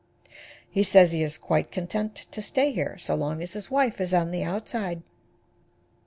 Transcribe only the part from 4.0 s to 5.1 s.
is on the outside.